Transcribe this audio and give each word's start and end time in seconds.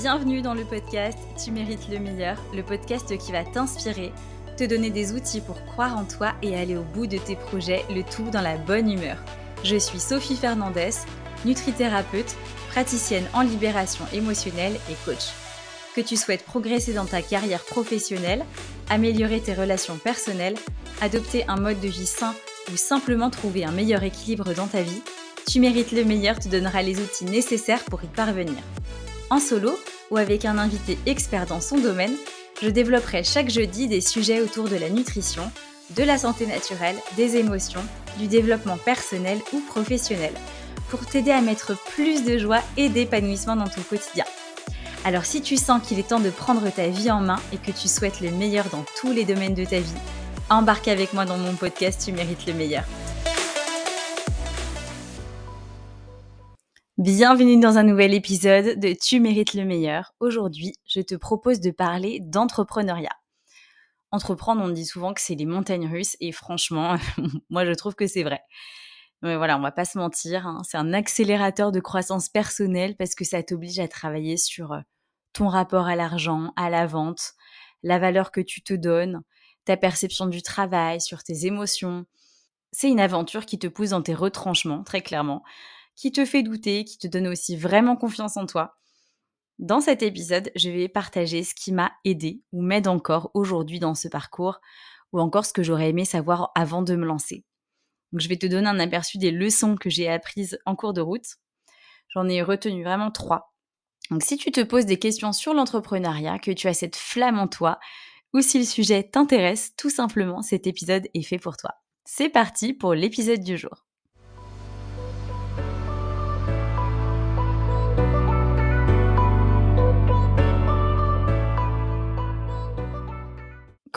Bienvenue 0.00 0.42
dans 0.42 0.54
le 0.54 0.64
podcast 0.64 1.18
Tu 1.42 1.50
mérites 1.50 1.88
le 1.90 1.98
meilleur, 1.98 2.40
le 2.54 2.62
podcast 2.62 3.18
qui 3.18 3.32
va 3.32 3.42
t'inspirer, 3.42 4.12
te 4.56 4.62
donner 4.62 4.90
des 4.90 5.12
outils 5.12 5.40
pour 5.40 5.60
croire 5.64 5.96
en 5.96 6.04
toi 6.04 6.34
et 6.40 6.56
aller 6.56 6.76
au 6.76 6.84
bout 6.84 7.08
de 7.08 7.18
tes 7.18 7.34
projets, 7.34 7.84
le 7.90 8.04
tout 8.04 8.30
dans 8.30 8.40
la 8.40 8.56
bonne 8.56 8.88
humeur. 8.88 9.16
Je 9.64 9.74
suis 9.74 9.98
Sophie 9.98 10.36
Fernandez, 10.36 10.90
nutrithérapeute, 11.44 12.36
praticienne 12.68 13.26
en 13.34 13.40
libération 13.40 14.04
émotionnelle 14.12 14.76
et 14.88 14.94
coach. 15.04 15.32
Que 15.96 16.00
tu 16.00 16.16
souhaites 16.16 16.44
progresser 16.44 16.92
dans 16.92 17.06
ta 17.06 17.20
carrière 17.20 17.64
professionnelle, 17.64 18.44
améliorer 18.88 19.40
tes 19.40 19.54
relations 19.54 19.96
personnelles, 19.96 20.56
adopter 21.00 21.44
un 21.48 21.56
mode 21.56 21.80
de 21.80 21.88
vie 21.88 22.06
sain 22.06 22.34
ou 22.72 22.76
simplement 22.76 23.30
trouver 23.30 23.64
un 23.64 23.72
meilleur 23.72 24.04
équilibre 24.04 24.54
dans 24.54 24.68
ta 24.68 24.82
vie, 24.82 25.02
Tu 25.48 25.58
mérites 25.60 25.92
le 25.92 26.04
meilleur 26.04 26.38
te 26.38 26.48
donnera 26.48 26.82
les 26.82 27.00
outils 27.00 27.24
nécessaires 27.24 27.82
pour 27.84 28.04
y 28.04 28.06
parvenir. 28.06 28.62
En 29.30 29.40
solo 29.40 29.78
ou 30.10 30.16
avec 30.16 30.44
un 30.44 30.58
invité 30.58 30.98
expert 31.06 31.46
dans 31.46 31.60
son 31.60 31.78
domaine, 31.78 32.14
je 32.62 32.68
développerai 32.68 33.22
chaque 33.24 33.50
jeudi 33.50 33.88
des 33.88 34.00
sujets 34.00 34.40
autour 34.40 34.68
de 34.68 34.76
la 34.76 34.90
nutrition, 34.90 35.50
de 35.96 36.02
la 36.02 36.18
santé 36.18 36.46
naturelle, 36.46 36.96
des 37.16 37.36
émotions, 37.36 37.84
du 38.18 38.26
développement 38.26 38.76
personnel 38.76 39.38
ou 39.52 39.60
professionnel, 39.60 40.32
pour 40.90 41.06
t'aider 41.06 41.30
à 41.30 41.40
mettre 41.40 41.76
plus 41.90 42.24
de 42.24 42.38
joie 42.38 42.62
et 42.76 42.88
d'épanouissement 42.88 43.56
dans 43.56 43.68
ton 43.68 43.82
quotidien. 43.82 44.24
Alors 45.04 45.24
si 45.24 45.40
tu 45.42 45.56
sens 45.56 45.86
qu'il 45.86 45.98
est 45.98 46.08
temps 46.08 46.20
de 46.20 46.30
prendre 46.30 46.68
ta 46.70 46.88
vie 46.88 47.10
en 47.10 47.20
main 47.20 47.40
et 47.52 47.56
que 47.56 47.70
tu 47.70 47.88
souhaites 47.88 48.20
le 48.20 48.30
meilleur 48.30 48.66
dans 48.70 48.84
tous 49.00 49.12
les 49.12 49.24
domaines 49.24 49.54
de 49.54 49.64
ta 49.64 49.78
vie, 49.78 49.94
embarque 50.50 50.88
avec 50.88 51.12
moi 51.12 51.24
dans 51.24 51.38
mon 51.38 51.54
podcast 51.54 52.02
Tu 52.04 52.12
mérites 52.12 52.46
le 52.46 52.54
meilleur. 52.54 52.84
Bienvenue 56.98 57.60
dans 57.60 57.78
un 57.78 57.84
nouvel 57.84 58.12
épisode 58.12 58.80
de 58.80 58.92
Tu 58.92 59.20
mérites 59.20 59.54
le 59.54 59.64
meilleur. 59.64 60.14
Aujourd'hui, 60.18 60.72
je 60.84 61.00
te 61.00 61.14
propose 61.14 61.60
de 61.60 61.70
parler 61.70 62.18
d'entrepreneuriat. 62.20 63.16
Entreprendre, 64.10 64.62
on 64.64 64.68
dit 64.68 64.84
souvent 64.84 65.14
que 65.14 65.20
c'est 65.20 65.36
les 65.36 65.46
montagnes 65.46 65.86
russes 65.86 66.16
et 66.18 66.32
franchement, 66.32 66.96
moi 67.50 67.64
je 67.64 67.70
trouve 67.70 67.94
que 67.94 68.08
c'est 68.08 68.24
vrai. 68.24 68.40
Mais 69.22 69.36
voilà, 69.36 69.56
on 69.56 69.60
va 69.60 69.70
pas 69.70 69.84
se 69.84 69.96
mentir, 69.96 70.48
hein, 70.48 70.62
c'est 70.68 70.76
un 70.76 70.92
accélérateur 70.92 71.70
de 71.70 71.78
croissance 71.78 72.28
personnelle 72.28 72.96
parce 72.96 73.14
que 73.14 73.24
ça 73.24 73.44
t'oblige 73.44 73.78
à 73.78 73.86
travailler 73.86 74.36
sur 74.36 74.72
euh, 74.72 74.80
ton 75.32 75.46
rapport 75.46 75.86
à 75.86 75.94
l'argent, 75.94 76.52
à 76.56 76.68
la 76.68 76.88
vente, 76.88 77.34
la 77.84 78.00
valeur 78.00 78.32
que 78.32 78.40
tu 78.40 78.60
te 78.60 78.74
donnes, 78.74 79.22
ta 79.64 79.76
perception 79.76 80.26
du 80.26 80.42
travail, 80.42 81.00
sur 81.00 81.22
tes 81.22 81.46
émotions. 81.46 82.06
C'est 82.72 82.90
une 82.90 82.98
aventure 82.98 83.46
qui 83.46 83.60
te 83.60 83.68
pousse 83.68 83.90
dans 83.90 84.02
tes 84.02 84.14
retranchements, 84.14 84.82
très 84.82 85.00
clairement, 85.00 85.44
qui 85.98 86.12
te 86.12 86.24
fait 86.24 86.44
douter, 86.44 86.84
qui 86.84 86.96
te 86.96 87.08
donne 87.08 87.26
aussi 87.26 87.56
vraiment 87.56 87.96
confiance 87.96 88.36
en 88.36 88.46
toi. 88.46 88.76
Dans 89.58 89.80
cet 89.80 90.02
épisode, 90.02 90.52
je 90.54 90.70
vais 90.70 90.88
partager 90.88 91.42
ce 91.42 91.56
qui 91.56 91.72
m'a 91.72 91.90
aidé 92.04 92.40
ou 92.52 92.62
m'aide 92.62 92.86
encore 92.86 93.32
aujourd'hui 93.34 93.80
dans 93.80 93.96
ce 93.96 94.06
parcours, 94.06 94.60
ou 95.12 95.20
encore 95.20 95.44
ce 95.44 95.52
que 95.52 95.64
j'aurais 95.64 95.88
aimé 95.88 96.04
savoir 96.04 96.52
avant 96.54 96.82
de 96.82 96.94
me 96.94 97.04
lancer. 97.04 97.44
Je 98.12 98.28
vais 98.28 98.36
te 98.36 98.46
donner 98.46 98.68
un 98.68 98.78
aperçu 98.78 99.18
des 99.18 99.32
leçons 99.32 99.74
que 99.74 99.90
j'ai 99.90 100.08
apprises 100.08 100.60
en 100.66 100.76
cours 100.76 100.92
de 100.92 101.00
route. 101.00 101.26
J'en 102.14 102.28
ai 102.28 102.42
retenu 102.42 102.84
vraiment 102.84 103.10
trois. 103.10 103.52
Donc, 104.10 104.22
si 104.22 104.36
tu 104.36 104.52
te 104.52 104.62
poses 104.62 104.86
des 104.86 105.00
questions 105.00 105.32
sur 105.32 105.52
l'entrepreneuriat, 105.52 106.38
que 106.38 106.52
tu 106.52 106.68
as 106.68 106.74
cette 106.74 106.96
flamme 106.96 107.40
en 107.40 107.48
toi, 107.48 107.80
ou 108.32 108.40
si 108.40 108.58
le 108.60 108.64
sujet 108.64 109.02
t'intéresse, 109.02 109.74
tout 109.76 109.90
simplement, 109.90 110.42
cet 110.42 110.68
épisode 110.68 111.08
est 111.12 111.22
fait 111.22 111.38
pour 111.38 111.56
toi. 111.56 111.72
C'est 112.04 112.28
parti 112.28 112.72
pour 112.72 112.94
l'épisode 112.94 113.42
du 113.42 113.58
jour. 113.58 113.87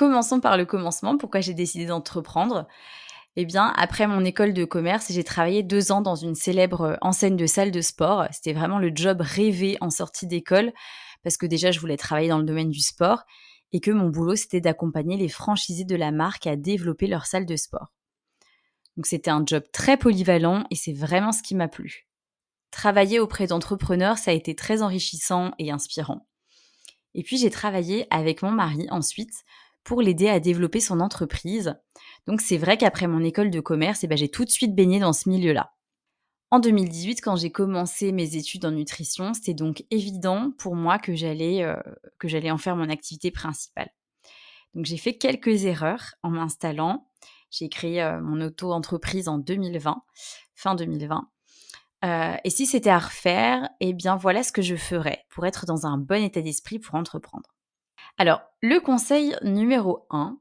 Commençons 0.02 0.40
par 0.40 0.58
le 0.58 0.66
commencement, 0.66 1.16
pourquoi 1.16 1.42
j'ai 1.42 1.54
décidé 1.54 1.86
d'entreprendre. 1.86 2.68
Eh 3.36 3.46
bien, 3.46 3.72
après 3.78 4.08
mon 4.08 4.26
école 4.26 4.52
de 4.52 4.66
commerce, 4.66 5.12
j'ai 5.12 5.24
travaillé 5.24 5.62
deux 5.62 5.92
ans 5.92 6.02
dans 6.02 6.16
une 6.16 6.34
célèbre 6.34 6.98
enseigne 7.02 7.38
de 7.38 7.46
salle 7.46 7.70
de 7.70 7.82
sport. 7.82 8.26
C'était 8.32 8.54
vraiment 8.54 8.80
le 8.80 8.92
job 8.96 9.22
rêvé 9.22 9.78
en 9.80 9.92
sortie 9.92 10.26
d'école, 10.26 10.74
parce 11.22 11.38
que 11.38 11.46
déjà, 11.46 11.70
je 11.70 11.80
voulais 11.80 11.98
travailler 11.98 12.30
dans 12.30 12.40
le 12.40 12.46
domaine 12.46 12.72
du 12.72 12.80
sport, 12.80 13.26
et 13.74 13.80
que 13.80 13.92
mon 13.92 14.10
boulot, 14.10 14.36
c'était 14.36 14.60
d'accompagner 14.60 15.18
les 15.18 15.30
franchisés 15.30 15.86
de 15.86 15.96
la 15.96 16.10
marque 16.10 16.48
à 16.48 16.56
développer 16.56 17.06
leur 17.06 17.28
salle 17.28 17.46
de 17.46 17.56
sport. 17.56 17.94
Donc 18.98 19.06
c'était 19.06 19.30
un 19.30 19.44
job 19.46 19.62
très 19.72 19.98
polyvalent, 19.98 20.66
et 20.72 20.76
c'est 20.76 20.94
vraiment 20.94 21.32
ce 21.32 21.44
qui 21.44 21.54
m'a 21.54 21.68
plu. 21.68 22.08
Travailler 22.72 23.20
auprès 23.20 23.46
d'entrepreneurs, 23.46 24.18
ça 24.18 24.32
a 24.32 24.34
été 24.34 24.56
très 24.56 24.82
enrichissant 24.82 25.52
et 25.60 25.70
inspirant. 25.70 26.26
Et 27.14 27.22
puis 27.22 27.38
j'ai 27.38 27.52
travaillé 27.52 28.08
avec 28.10 28.42
mon 28.42 28.50
mari 28.50 28.88
ensuite 28.90 29.44
pour 29.84 30.02
l'aider 30.02 30.30
à 30.30 30.40
développer 30.40 30.80
son 30.80 31.00
entreprise. 31.00 31.76
Donc 32.28 32.42
c'est 32.42 32.58
vrai 32.58 32.78
qu'après 32.78 33.08
mon 33.08 33.24
école 33.24 33.50
de 33.50 33.60
commerce, 33.60 34.04
eh 34.04 34.08
ben, 34.08 34.18
j'ai 34.18 34.30
tout 34.30 34.46
de 34.46 34.50
suite 34.50 34.76
baigné 34.76 35.00
dans 35.00 35.14
ce 35.14 35.30
milieu-là. 35.30 35.74
En 36.52 36.60
2018, 36.60 37.22
quand 37.22 37.38
j'ai 37.38 37.50
commencé 37.52 38.12
mes 38.12 38.36
études 38.36 38.66
en 38.66 38.72
nutrition, 38.72 39.34
c'était 39.34 39.54
donc 39.54 39.86
évident 39.90 40.52
pour 40.58 40.76
moi 40.76 41.00
que 41.00 41.16
j'allais 41.16 41.64
euh, 41.64 41.78
que 42.20 42.28
j'allais 42.28 42.52
en 42.52 42.58
faire 42.58 42.76
mon 42.76 42.90
activité 42.90 43.32
principale. 43.32 43.90
Donc 44.74 44.86
j'ai 44.86 44.98
fait 44.98 45.18
quelques 45.18 45.64
erreurs 45.64 46.16
en 46.24 46.30
m'installant. 46.30 47.08
J'ai 47.52 47.70
créé 47.70 48.02
euh, 48.02 48.20
mon 48.22 48.42
auto-entreprise 48.42 49.30
en 49.30 49.38
2020, 49.38 50.04
fin 50.56 50.76
2020. 50.76 51.30
Euh, 52.04 52.36
et 52.44 52.50
si 52.50 52.66
c'était 52.66 52.90
à 52.90 53.00
refaire, 53.00 53.70
eh 53.80 53.94
bien 53.94 54.16
voilà 54.16 54.44
ce 54.44 54.52
que 54.52 54.62
je 54.62 54.76
ferais 54.76 55.26
pour 55.30 55.46
être 55.46 55.66
dans 55.66 55.86
un 55.86 55.98
bon 55.98 56.22
état 56.24 56.42
d'esprit 56.42 56.80
pour 56.80 56.96
entreprendre. 56.96 57.50
Alors, 58.18 58.42
le 58.62 58.80
conseil 58.80 59.36
numéro 59.44 60.06
1, 60.10 60.38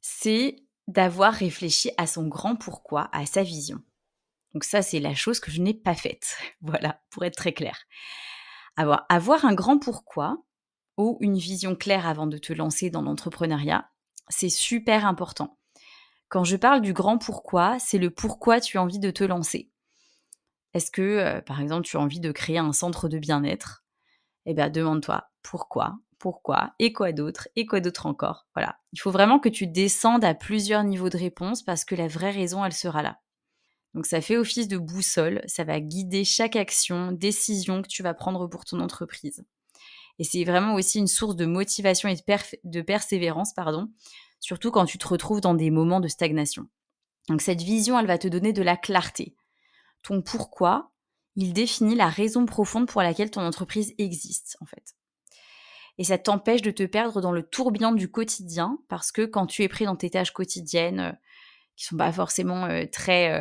c'est 0.00 0.56
d'avoir 0.88 1.32
réfléchi 1.32 1.90
à 1.96 2.06
son 2.06 2.26
grand 2.26 2.56
pourquoi, 2.56 3.08
à 3.12 3.24
sa 3.26 3.42
vision. 3.42 3.80
Donc 4.52 4.64
ça, 4.64 4.82
c'est 4.82 5.00
la 5.00 5.14
chose 5.14 5.40
que 5.40 5.50
je 5.50 5.60
n'ai 5.60 5.74
pas 5.74 5.94
faite. 5.94 6.36
voilà, 6.60 7.00
pour 7.10 7.24
être 7.24 7.36
très 7.36 7.52
clair. 7.52 7.78
Avoir, 8.76 9.06
avoir 9.08 9.44
un 9.44 9.54
grand 9.54 9.78
pourquoi 9.78 10.44
ou 10.96 11.18
une 11.20 11.38
vision 11.38 11.74
claire 11.74 12.06
avant 12.06 12.26
de 12.26 12.38
te 12.38 12.52
lancer 12.52 12.90
dans 12.90 13.02
l'entrepreneuriat, 13.02 13.90
c'est 14.28 14.48
super 14.48 15.06
important. 15.06 15.58
Quand 16.28 16.44
je 16.44 16.56
parle 16.56 16.80
du 16.80 16.92
grand 16.92 17.18
pourquoi, 17.18 17.78
c'est 17.78 17.98
le 17.98 18.10
pourquoi 18.10 18.60
tu 18.60 18.78
as 18.78 18.82
envie 18.82 18.98
de 18.98 19.10
te 19.10 19.24
lancer. 19.24 19.70
Est-ce 20.72 20.90
que, 20.90 21.02
euh, 21.02 21.40
par 21.40 21.60
exemple, 21.60 21.86
tu 21.86 21.96
as 21.96 22.00
envie 22.00 22.20
de 22.20 22.32
créer 22.32 22.58
un 22.58 22.72
centre 22.72 23.08
de 23.08 23.18
bien-être? 23.18 23.84
Eh 24.46 24.54
bien, 24.54 24.68
demande-toi 24.68 25.30
pourquoi 25.42 25.98
pourquoi, 26.24 26.72
et 26.78 26.94
quoi 26.94 27.12
d'autre, 27.12 27.48
et 27.54 27.66
quoi 27.66 27.80
d'autre 27.80 28.06
encore. 28.06 28.46
Voilà. 28.54 28.78
Il 28.94 28.98
faut 28.98 29.10
vraiment 29.10 29.38
que 29.38 29.50
tu 29.50 29.66
descendes 29.66 30.24
à 30.24 30.32
plusieurs 30.32 30.82
niveaux 30.82 31.10
de 31.10 31.18
réponse 31.18 31.62
parce 31.62 31.84
que 31.84 31.94
la 31.94 32.08
vraie 32.08 32.30
raison, 32.30 32.64
elle 32.64 32.72
sera 32.72 33.02
là. 33.02 33.20
Donc 33.92 34.06
ça 34.06 34.22
fait 34.22 34.38
office 34.38 34.66
de 34.66 34.78
boussole, 34.78 35.42
ça 35.44 35.64
va 35.64 35.80
guider 35.80 36.24
chaque 36.24 36.56
action, 36.56 37.12
décision 37.12 37.82
que 37.82 37.88
tu 37.88 38.02
vas 38.02 38.14
prendre 38.14 38.46
pour 38.46 38.64
ton 38.64 38.80
entreprise. 38.80 39.44
Et 40.18 40.24
c'est 40.24 40.44
vraiment 40.44 40.72
aussi 40.72 40.98
une 40.98 41.08
source 41.08 41.36
de 41.36 41.44
motivation 41.44 42.08
et 42.08 42.16
de, 42.16 42.80
persévérance, 42.80 43.52
pardon, 43.52 43.90
surtout 44.40 44.70
quand 44.70 44.86
tu 44.86 44.96
te 44.96 45.06
retrouves 45.06 45.42
dans 45.42 45.52
des 45.52 45.70
moments 45.70 46.00
de 46.00 46.08
stagnation. 46.08 46.70
Donc 47.28 47.42
cette 47.42 47.60
vision, 47.60 47.98
elle 47.98 48.06
va 48.06 48.16
te 48.16 48.28
donner 48.28 48.54
de 48.54 48.62
la 48.62 48.78
clarté. 48.78 49.36
Ton 50.02 50.22
pourquoi, 50.22 50.90
il 51.36 51.52
définit 51.52 51.96
la 51.96 52.08
raison 52.08 52.46
profonde 52.46 52.88
pour 52.88 53.02
laquelle 53.02 53.30
ton 53.30 53.42
entreprise 53.42 53.92
existe, 53.98 54.56
en 54.62 54.64
fait 54.64 54.94
et 55.98 56.04
ça 56.04 56.18
t'empêche 56.18 56.62
de 56.62 56.70
te 56.70 56.82
perdre 56.82 57.20
dans 57.20 57.32
le 57.32 57.42
tourbillon 57.42 57.92
du 57.92 58.10
quotidien 58.10 58.78
parce 58.88 59.12
que 59.12 59.22
quand 59.22 59.46
tu 59.46 59.62
es 59.62 59.68
pris 59.68 59.84
dans 59.84 59.96
tes 59.96 60.10
tâches 60.10 60.32
quotidiennes 60.32 61.00
euh, 61.00 61.12
qui 61.76 61.84
sont 61.84 61.96
pas 61.96 62.12
forcément 62.12 62.64
euh, 62.66 62.84
très 62.90 63.32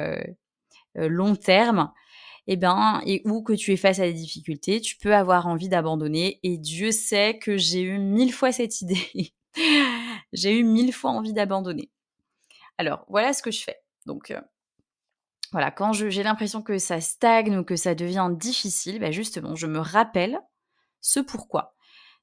euh, 0.96 1.08
long 1.10 1.36
terme, 1.36 1.92
et 2.46 2.54
eh 2.54 2.58
ben, 2.58 3.02
et 3.06 3.22
où 3.24 3.42
que 3.42 3.54
tu 3.54 3.72
es 3.72 3.78
face 3.78 4.00
à 4.00 4.04
des 4.04 4.14
difficultés, 4.14 4.82
tu 4.82 4.98
peux 4.98 5.16
avoir 5.16 5.48
envie 5.48 5.70
d'abandonner. 5.70 6.42
Et 6.44 6.58
Dieu 6.58 6.92
sait 6.92 7.38
que 7.40 7.56
j'ai 7.56 7.82
eu 7.82 8.00
mille 8.00 8.34
fois 8.34 8.52
cette 8.52 8.82
idée. 8.82 9.34
j'ai 10.34 10.60
eu 10.60 10.64
mille 10.66 10.92
fois 10.92 11.12
envie 11.12 11.32
d'abandonner. 11.32 11.90
Alors, 12.78 13.06
voilà 13.08 13.32
ce 13.32 13.42
que 13.42 13.50
je 13.50 13.64
fais. 13.64 13.78
Donc, 14.06 14.34
voilà, 15.54 15.72
quand 15.72 15.94
j'ai 15.94 16.22
l'impression 16.22 16.62
que 16.62 16.78
ça 16.80 17.00
stagne 17.00 17.56
ou 17.60 17.64
que 17.64 17.78
ça 17.78 17.96
devient 17.96 18.30
difficile, 18.34 19.00
ben 19.00 19.14
justement, 19.14 19.56
je 19.56 19.68
me 19.68 19.80
rappelle 19.80 20.38
ce 21.00 21.22
pourquoi 21.22 21.73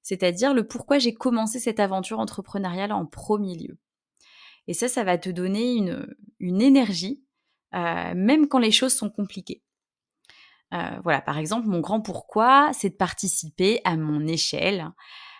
c'est-à-dire 0.02 0.54
le 0.54 0.66
pourquoi 0.66 0.98
j'ai 0.98 1.14
commencé 1.14 1.58
cette 1.58 1.80
aventure 1.80 2.18
entrepreneuriale 2.20 2.92
en 2.92 3.06
premier 3.06 3.56
lieu. 3.56 3.78
Et 4.66 4.74
ça, 4.74 4.88
ça 4.88 5.04
va 5.04 5.18
te 5.18 5.30
donner 5.30 5.74
une, 6.38 6.62
énergie, 6.62 7.22
euh, 7.74 8.12
même 8.14 8.48
quand 8.48 8.58
les 8.58 8.70
choses 8.70 8.94
sont 8.94 9.10
compliquées. 9.10 9.62
Euh, 10.72 11.00
voilà, 11.02 11.20
par 11.20 11.38
exemple, 11.38 11.66
mon 11.66 11.80
grand 11.80 12.00
pourquoi, 12.00 12.70
c'est 12.72 12.90
de 12.90 12.94
participer 12.94 13.80
à 13.84 13.96
mon 13.96 14.26
échelle 14.26 14.90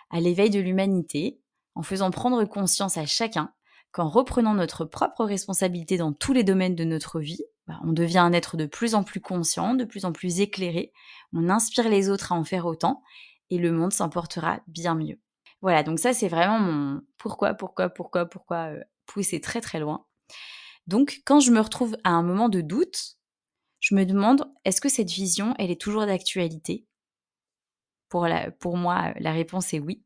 à 0.09 0.19
l'éveil 0.19 0.49
de 0.49 0.59
l'humanité, 0.59 1.39
en 1.75 1.83
faisant 1.83 2.11
prendre 2.11 2.43
conscience 2.43 2.97
à 2.97 3.05
chacun 3.05 3.53
qu'en 3.91 4.09
reprenant 4.09 4.53
notre 4.53 4.85
propre 4.85 5.23
responsabilité 5.23 5.97
dans 5.97 6.13
tous 6.13 6.33
les 6.33 6.43
domaines 6.43 6.75
de 6.75 6.83
notre 6.83 7.19
vie, 7.19 7.43
bah, 7.67 7.79
on 7.83 7.93
devient 7.93 8.19
un 8.19 8.33
être 8.33 8.57
de 8.57 8.65
plus 8.65 8.95
en 8.95 9.03
plus 9.03 9.21
conscient, 9.21 9.73
de 9.73 9.85
plus 9.85 10.05
en 10.05 10.11
plus 10.11 10.41
éclairé, 10.41 10.91
on 11.33 11.49
inspire 11.49 11.89
les 11.89 12.09
autres 12.09 12.31
à 12.31 12.35
en 12.35 12.43
faire 12.43 12.65
autant, 12.65 13.01
et 13.51 13.57
le 13.57 13.71
monde 13.71 13.93
s'en 13.93 14.09
portera 14.09 14.61
bien 14.67 14.95
mieux. 14.95 15.19
Voilà, 15.61 15.83
donc 15.83 15.99
ça 15.99 16.13
c'est 16.13 16.27
vraiment 16.27 16.59
mon 16.59 17.01
pourquoi, 17.19 17.53
pourquoi, 17.53 17.89
pourquoi, 17.89 18.25
pourquoi 18.25 18.71
euh, 18.71 18.81
pousser 19.05 19.39
très 19.39 19.61
très 19.61 19.79
loin. 19.79 20.05
Donc 20.87 21.21
quand 21.25 21.39
je 21.39 21.51
me 21.51 21.59
retrouve 21.59 21.95
à 22.03 22.09
un 22.09 22.23
moment 22.23 22.49
de 22.49 22.61
doute, 22.61 23.17
je 23.79 23.93
me 23.93 24.05
demande 24.05 24.51
est-ce 24.65 24.81
que 24.81 24.89
cette 24.89 25.11
vision, 25.11 25.53
elle 25.59 25.69
est 25.69 25.79
toujours 25.79 26.05
d'actualité? 26.05 26.87
Pour, 28.09 28.75
moi, 28.75 29.13
la 29.19 29.31
réponse 29.31 29.73
est 29.73 29.79
oui. 29.79 30.03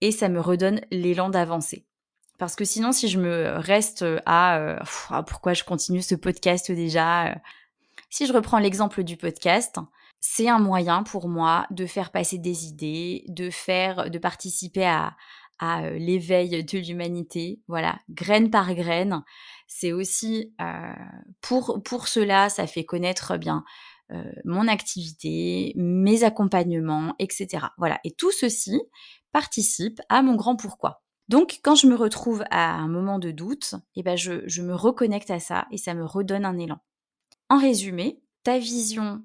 Et 0.00 0.10
ça 0.10 0.28
me 0.28 0.40
redonne 0.40 0.80
l'élan 0.90 1.28
d'avancer. 1.28 1.86
Parce 2.36 2.56
que 2.56 2.64
sinon, 2.64 2.90
si 2.90 3.06
je 3.06 3.20
me 3.20 3.52
reste 3.58 4.04
à 4.26 4.58
euh, 4.58 4.78
ah, 5.10 5.22
pourquoi 5.22 5.54
je 5.54 5.62
continue 5.62 6.02
ce 6.02 6.16
podcast 6.16 6.72
déjà, 6.72 7.40
si 8.10 8.26
je 8.26 8.32
reprends 8.32 8.58
l'exemple 8.58 9.04
du 9.04 9.16
podcast, 9.16 9.78
c'est 10.24 10.48
un 10.48 10.60
moyen 10.60 11.02
pour 11.02 11.28
moi 11.28 11.66
de 11.70 11.84
faire 11.84 12.12
passer 12.12 12.38
des 12.38 12.66
idées, 12.66 13.24
de 13.28 13.50
faire, 13.50 14.08
de 14.08 14.18
participer 14.18 14.86
à, 14.86 15.16
à 15.58 15.90
l'éveil 15.90 16.64
de 16.64 16.78
l'humanité. 16.78 17.60
Voilà, 17.66 17.98
graine 18.08 18.48
par 18.48 18.72
graine. 18.74 19.24
C'est 19.66 19.92
aussi 19.92 20.54
euh, 20.60 20.94
pour 21.40 21.82
pour 21.84 22.06
cela, 22.06 22.48
ça 22.48 22.68
fait 22.68 22.84
connaître 22.84 23.36
bien 23.36 23.64
euh, 24.12 24.22
mon 24.44 24.68
activité, 24.68 25.72
mes 25.74 26.22
accompagnements, 26.22 27.16
etc. 27.18 27.66
Voilà, 27.76 27.98
et 28.04 28.12
tout 28.12 28.30
ceci 28.30 28.80
participe 29.32 30.00
à 30.08 30.22
mon 30.22 30.36
grand 30.36 30.54
pourquoi. 30.54 31.02
Donc, 31.26 31.58
quand 31.64 31.74
je 31.74 31.88
me 31.88 31.96
retrouve 31.96 32.44
à 32.50 32.74
un 32.74 32.88
moment 32.88 33.18
de 33.18 33.32
doute, 33.32 33.74
eh 33.96 34.04
ben 34.04 34.16
je, 34.16 34.46
je 34.46 34.62
me 34.62 34.74
reconnecte 34.74 35.32
à 35.32 35.40
ça 35.40 35.66
et 35.72 35.78
ça 35.78 35.94
me 35.94 36.04
redonne 36.04 36.44
un 36.44 36.58
élan. 36.58 36.78
En 37.48 37.58
résumé, 37.58 38.22
ta 38.44 38.58
vision 38.58 39.24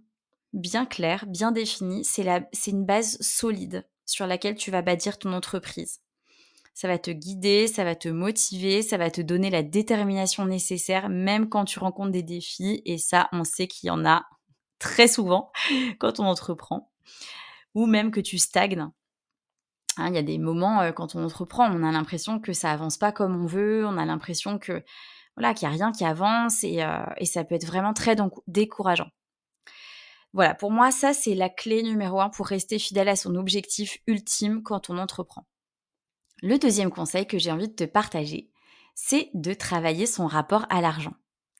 bien 0.53 0.85
claire, 0.85 1.25
bien 1.27 1.51
définie, 1.51 2.03
c'est 2.03 2.71
une 2.71 2.85
base 2.85 3.17
solide 3.21 3.87
sur 4.05 4.27
laquelle 4.27 4.55
tu 4.55 4.71
vas 4.71 4.81
bâtir 4.81 5.19
ton 5.19 5.33
entreprise 5.33 6.01
ça 6.77 6.87
va 6.87 6.99
te 6.99 7.09
guider, 7.09 7.65
ça 7.65 7.83
va 7.83 7.95
te 7.95 8.07
motiver, 8.07 8.83
ça 8.83 8.97
va 8.97 9.09
te 9.09 9.19
donner 9.19 9.49
la 9.49 9.63
détermination 9.63 10.45
nécessaire, 10.45 11.09
même 11.09 11.49
quand 11.49 11.65
tu 11.65 11.79
rencontres 11.79 12.11
des 12.11 12.21
défis. 12.21 12.83
Et 12.85 12.99
ça, 12.99 13.29
on 13.31 13.43
sait 13.43 13.65
qu'il 13.65 13.87
y 13.87 13.89
en 13.89 14.05
a 14.05 14.27
très 14.77 15.07
souvent 15.07 15.51
quand 15.99 16.19
on 16.19 16.25
entreprend, 16.25 16.91
ou 17.73 17.87
même 17.87 18.11
que 18.11 18.19
tu 18.19 18.37
stagnes. 18.37 18.91
Hein, 19.97 20.09
il 20.09 20.13
y 20.13 20.19
a 20.19 20.21
des 20.21 20.37
moments 20.37 20.81
euh, 20.81 20.91
quand 20.91 21.15
on 21.15 21.25
entreprend, 21.25 21.67
on 21.67 21.81
a 21.81 21.91
l'impression 21.91 22.39
que 22.39 22.53
ça 22.53 22.71
avance 22.71 22.97
pas 22.97 23.11
comme 23.11 23.41
on 23.41 23.47
veut, 23.47 23.83
on 23.87 23.97
a 23.97 24.05
l'impression 24.05 24.59
que 24.59 24.83
voilà 25.35 25.55
qu'il 25.55 25.67
n'y 25.67 25.73
a 25.73 25.77
rien 25.77 25.91
qui 25.91 26.05
avance 26.05 26.63
et, 26.63 26.83
euh, 26.83 27.03
et 27.17 27.25
ça 27.25 27.43
peut 27.43 27.55
être 27.55 27.65
vraiment 27.65 27.93
très 27.93 28.15
décourageant. 28.45 29.09
Voilà, 30.37 30.53
pour 30.53 30.69
moi, 30.69 30.91
ça 30.91 31.15
c'est 31.15 31.33
la 31.33 31.49
clé 31.49 31.81
numéro 31.81 32.21
un 32.21 32.29
pour 32.29 32.45
rester 32.45 32.77
fidèle 32.77 33.09
à 33.09 33.15
son 33.15 33.33
objectif 33.33 33.97
ultime 34.05 34.61
quand 34.61 34.91
on 34.91 34.99
entreprend. 34.99 35.47
Le 36.43 36.59
deuxième 36.59 36.91
conseil 36.91 37.25
que 37.25 37.39
j'ai 37.39 37.51
envie 37.51 37.69
de 37.69 37.73
te 37.73 37.85
partager, 37.85 38.51
c'est 38.93 39.31
de 39.33 39.55
travailler 39.55 40.05
son 40.05 40.27
rapport 40.27 40.67
à 40.69 40.79
l'argent. 40.79 41.15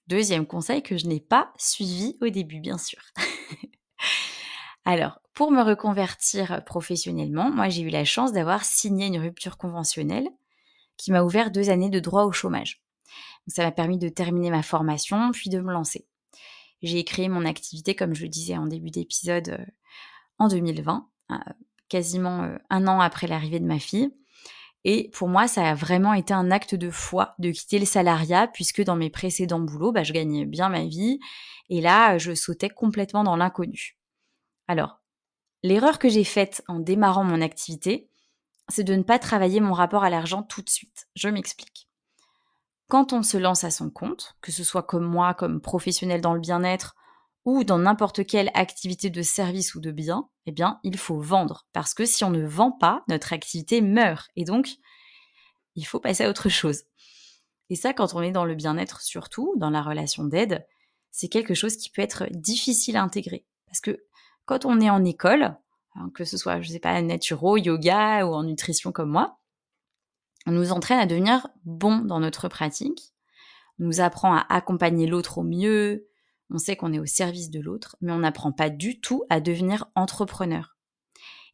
Deuxième 0.05 0.45
conseil 0.45 0.83
que 0.83 0.95
je 0.95 1.07
n'ai 1.07 1.19
pas 1.19 1.51
suivi 1.57 2.19
au 2.21 2.29
début, 2.29 2.59
bien 2.59 2.77
sûr. 2.77 3.01
Alors, 4.85 5.21
pour 5.33 5.49
me 5.49 5.63
reconvertir 5.63 6.63
professionnellement, 6.63 7.49
moi 7.49 7.69
j'ai 7.69 7.81
eu 7.81 7.89
la 7.89 8.05
chance 8.05 8.31
d'avoir 8.31 8.63
signé 8.63 9.07
une 9.07 9.17
rupture 9.17 9.57
conventionnelle 9.57 10.29
qui 10.97 11.11
m'a 11.11 11.23
ouvert 11.23 11.49
deux 11.49 11.71
années 11.71 11.89
de 11.89 11.99
droit 11.99 12.25
au 12.25 12.31
chômage. 12.31 12.83
ça 13.47 13.63
m'a 13.63 13.71
permis 13.71 13.97
de 13.97 14.09
terminer 14.09 14.51
ma 14.51 14.61
formation, 14.61 15.31
puis 15.31 15.49
de 15.49 15.61
me 15.61 15.73
lancer. 15.73 16.07
J'ai 16.81 17.03
créé 17.03 17.29
mon 17.29 17.45
activité, 17.45 17.95
comme 17.95 18.13
je 18.13 18.23
le 18.23 18.29
disais 18.29 18.57
en 18.57 18.67
début 18.67 18.91
d'épisode, 18.91 19.49
euh, 19.49 19.65
en 20.37 20.47
2020, 20.47 21.09
euh, 21.31 21.35
quasiment 21.89 22.43
euh, 22.43 22.57
un 22.69 22.87
an 22.87 22.99
après 22.99 23.27
l'arrivée 23.27 23.59
de 23.59 23.65
ma 23.65 23.79
fille. 23.79 24.11
Et 24.83 25.09
pour 25.09 25.27
moi, 25.27 25.47
ça 25.47 25.69
a 25.69 25.75
vraiment 25.75 26.13
été 26.13 26.33
un 26.33 26.51
acte 26.51 26.75
de 26.75 26.89
foi 26.89 27.35
de 27.39 27.51
quitter 27.51 27.79
le 27.79 27.85
salariat, 27.85 28.47
puisque 28.47 28.83
dans 28.83 28.95
mes 28.95 29.09
précédents 29.09 29.59
boulots, 29.59 29.91
bah, 29.91 30.03
je 30.03 30.13
gagnais 30.13 30.45
bien 30.45 30.69
ma 30.69 30.85
vie. 30.85 31.19
Et 31.69 31.81
là, 31.81 32.17
je 32.17 32.33
sautais 32.33 32.69
complètement 32.69 33.23
dans 33.23 33.35
l'inconnu. 33.35 33.97
Alors, 34.67 35.01
l'erreur 35.63 35.99
que 35.99 36.09
j'ai 36.09 36.23
faite 36.23 36.63
en 36.67 36.79
démarrant 36.79 37.23
mon 37.23 37.41
activité, 37.41 38.09
c'est 38.69 38.83
de 38.83 38.95
ne 38.95 39.03
pas 39.03 39.19
travailler 39.19 39.59
mon 39.59 39.73
rapport 39.73 40.03
à 40.03 40.09
l'argent 40.09 40.43
tout 40.43 40.61
de 40.61 40.69
suite. 40.69 41.07
Je 41.15 41.29
m'explique. 41.29 41.86
Quand 42.87 43.11
on 43.11 43.21
se 43.21 43.37
lance 43.37 43.63
à 43.63 43.71
son 43.71 43.89
compte, 43.89 44.37
que 44.41 44.51
ce 44.51 44.63
soit 44.63 44.83
comme 44.83 45.05
moi, 45.05 45.33
comme 45.33 45.59
professionnel 45.59 46.21
dans 46.21 46.33
le 46.33 46.39
bien-être, 46.39 46.95
ou 47.43 47.63
dans 47.63 47.79
n'importe 47.79 48.25
quelle 48.25 48.51
activité 48.53 49.09
de 49.09 49.21
service 49.21 49.75
ou 49.75 49.79
de 49.79 49.91
bien, 49.91 50.29
eh 50.45 50.51
bien, 50.51 50.79
il 50.83 50.97
faut 50.97 51.19
vendre. 51.19 51.65
Parce 51.73 51.93
que 51.93 52.05
si 52.05 52.23
on 52.23 52.29
ne 52.29 52.45
vend 52.45 52.71
pas, 52.71 53.03
notre 53.07 53.31
activité 53.33 53.81
meurt. 53.81 54.29
Et 54.35 54.43
donc, 54.43 54.69
il 55.75 55.85
faut 55.85 55.99
passer 55.99 56.25
à 56.25 56.29
autre 56.29 56.49
chose. 56.49 56.83
Et 57.69 57.75
ça, 57.75 57.93
quand 57.93 58.13
on 58.15 58.21
est 58.21 58.31
dans 58.31 58.45
le 58.45 58.55
bien-être 58.55 59.01
surtout, 59.01 59.53
dans 59.57 59.69
la 59.69 59.81
relation 59.81 60.23
d'aide, 60.23 60.65
c'est 61.11 61.29
quelque 61.29 61.53
chose 61.53 61.77
qui 61.77 61.89
peut 61.89 62.01
être 62.01 62.27
difficile 62.31 62.97
à 62.97 63.03
intégrer. 63.03 63.45
Parce 63.65 63.81
que 63.81 64.03
quand 64.45 64.65
on 64.65 64.79
est 64.79 64.89
en 64.89 65.03
école, 65.03 65.55
hein, 65.95 66.09
que 66.13 66.25
ce 66.25 66.37
soit, 66.37 66.61
je 66.61 66.69
sais 66.69 66.79
pas, 66.79 67.01
naturo, 67.01 67.57
yoga 67.57 68.25
ou 68.25 68.33
en 68.33 68.43
nutrition 68.43 68.91
comme 68.91 69.11
moi, 69.11 69.39
on 70.47 70.51
nous 70.51 70.71
entraîne 70.71 70.99
à 70.99 71.05
devenir 71.05 71.47
bon 71.65 71.97
dans 71.97 72.21
notre 72.21 72.47
pratique, 72.47 73.13
on 73.79 73.83
nous 73.83 73.99
apprend 73.99 74.33
à 74.33 74.45
accompagner 74.49 75.05
l'autre 75.05 75.39
au 75.39 75.43
mieux, 75.43 76.07
on 76.49 76.57
sait 76.57 76.77
qu'on 76.77 76.93
est 76.93 76.99
au 76.99 77.05
service 77.05 77.49
de 77.49 77.59
l'autre, 77.59 77.97
mais 78.01 78.13
on 78.13 78.19
n'apprend 78.19 78.53
pas 78.53 78.69
du 78.69 79.01
tout 79.01 79.25
à 79.29 79.41
devenir 79.41 79.87
entrepreneur. 79.93 80.77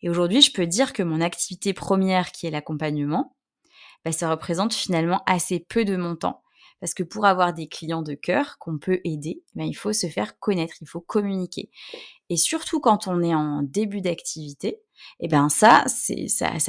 Et 0.03 0.09
aujourd'hui, 0.09 0.41
je 0.41 0.53
peux 0.53 0.67
dire 0.67 0.93
que 0.93 1.01
mon 1.01 1.21
activité 1.21 1.73
première, 1.73 2.31
qui 2.31 2.45
est 2.45 2.51
l'accompagnement, 2.51 3.35
bah, 4.05 4.11
ça 4.11 4.29
représente 4.29 4.73
finalement 4.73 5.23
assez 5.25 5.59
peu 5.59 5.85
de 5.85 5.95
mon 5.95 6.15
temps. 6.15 6.43
Parce 6.79 6.93
que 6.93 7.03
pour 7.03 7.25
avoir 7.25 7.53
des 7.53 7.67
clients 7.67 8.01
de 8.01 8.13
cœur 8.13 8.57
qu'on 8.59 8.77
peut 8.77 8.99
aider, 9.05 9.41
bah, 9.55 9.63
il 9.63 9.73
faut 9.73 9.93
se 9.93 10.07
faire 10.07 10.37
connaître, 10.37 10.75
il 10.81 10.87
faut 10.87 11.01
communiquer. 11.01 11.71
Et 12.29 12.37
surtout 12.37 12.79
quand 12.79 13.07
on 13.07 13.23
est 13.23 13.33
en 13.33 13.63
début 13.63 14.01
d'activité, 14.01 14.81
eh 15.19 15.27
ben 15.27 15.49
ça, 15.49 15.85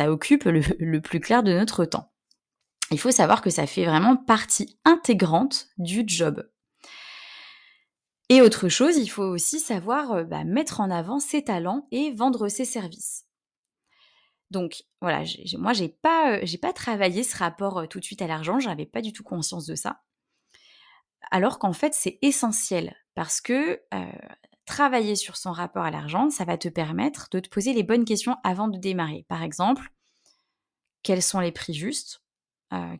occupe 0.09 0.44
le 0.44 1.00
plus 1.00 1.21
clair 1.21 1.43
de 1.43 1.53
notre 1.53 1.85
temps. 1.85 2.13
Il 2.91 2.99
faut 2.99 3.11
savoir 3.11 3.43
que 3.43 3.51
ça 3.51 3.67
fait 3.67 3.87
vraiment 3.87 4.17
partie 4.17 4.79
intégrante 4.85 5.69
du 5.79 6.05
job. 6.07 6.49
Et 8.31 8.41
autre 8.41 8.69
chose, 8.69 8.97
il 8.97 9.09
faut 9.09 9.23
aussi 9.23 9.61
savoir 9.61 10.13
euh, 10.13 10.25
bah, 10.25 10.45
mettre 10.45 10.81
en 10.81 10.91
avant 10.91 11.21
ses 11.21 11.45
talents 11.45 11.87
et 11.91 12.13
vendre 12.13 12.49
ses 12.49 12.65
services. 12.65 13.26
Donc 14.50 14.85
voilà, 15.00 15.25
moi 15.59 15.73
j'ai 15.73 15.88
pas, 15.88 16.38
euh, 16.38 16.59
pas 16.61 16.73
travaillé 16.73 17.23
ce 17.23 17.37
rapport 17.37 17.79
euh, 17.79 17.87
tout 17.87 18.00
de 18.00 18.05
suite 18.05 18.23
à 18.23 18.26
l'argent, 18.26 18.61
j'avais 18.61 18.87
pas 18.87 19.03
du 19.03 19.12
tout 19.12 19.25
conscience 19.25 19.67
de 19.67 19.75
ça. 19.75 20.03
Alors 21.31 21.59
qu'en 21.59 21.73
fait 21.73 21.95
c'est 21.95 22.19
essentiel 22.23 22.95
parce 23.14 23.41
que 23.41 23.81
travailler 24.67 25.17
sur 25.17 25.37
son 25.37 25.53
rapport 25.53 25.85
à 25.85 25.91
l'argent, 25.91 26.31
ça 26.31 26.45
va 26.45 26.59
te 26.59 26.69
permettre 26.69 27.29
de 27.31 27.41
te 27.41 27.49
poser 27.49 27.73
les 27.73 27.83
bonnes 27.83 28.05
questions 28.05 28.37
avant 28.45 28.69
de 28.69 28.79
démarrer. 28.79 29.25
Par 29.29 29.43
exemple, 29.43 29.91
quels 31.03 31.23
sont 31.23 31.41
les 31.41 31.53
prix 31.53 31.75
justes, 31.75 32.24